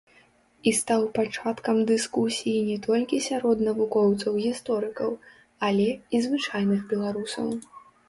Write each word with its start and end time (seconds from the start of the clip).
І 0.69 0.71
стаў 0.77 1.03
пачаткам 1.17 1.77
дыскусіі 1.91 2.65
не 2.71 2.79
толькі 2.87 3.21
сярод 3.27 3.57
навукоўцаў-гісторыкаў, 3.69 5.11
але 5.71 5.89
і 6.15 6.27
звычайных 6.29 6.79
беларусаў. 6.93 7.47